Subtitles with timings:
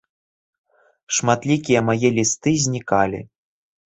[1.17, 3.19] Шматлікія мае лісты знікалі.